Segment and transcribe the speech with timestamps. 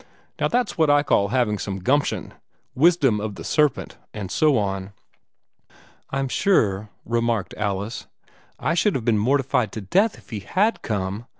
[0.39, 2.33] Now, that's what I call having some gumption
[2.73, 4.93] wisdom of the serpent, and so on."
[6.09, 8.07] "I'm sure," remarked Alice,
[8.57, 11.27] "I should have been mortified to death if he had come.